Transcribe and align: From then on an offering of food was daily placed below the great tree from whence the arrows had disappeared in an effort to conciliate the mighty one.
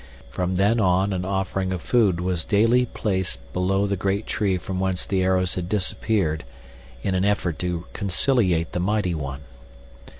From 0.31 0.55
then 0.55 0.79
on 0.79 1.13
an 1.13 1.25
offering 1.25 1.71
of 1.71 1.79
food 1.79 2.19
was 2.21 2.43
daily 2.43 2.87
placed 2.87 3.37
below 3.53 3.85
the 3.85 3.95
great 3.95 4.25
tree 4.25 4.57
from 4.57 4.79
whence 4.79 5.05
the 5.05 5.21
arrows 5.21 5.53
had 5.53 5.69
disappeared 5.69 6.43
in 7.03 7.13
an 7.13 7.23
effort 7.23 7.59
to 7.59 7.85
conciliate 7.93 8.71
the 8.71 8.79
mighty 8.79 9.13
one. 9.13 9.41